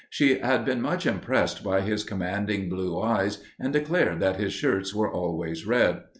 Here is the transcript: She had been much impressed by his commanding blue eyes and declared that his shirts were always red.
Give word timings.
She 0.09 0.39
had 0.39 0.65
been 0.65 0.81
much 0.81 1.05
impressed 1.05 1.63
by 1.63 1.81
his 1.81 2.03
commanding 2.03 2.69
blue 2.69 2.99
eyes 2.99 3.43
and 3.59 3.71
declared 3.71 4.19
that 4.19 4.37
his 4.39 4.51
shirts 4.51 4.95
were 4.95 5.11
always 5.13 5.67
red. 5.67 6.01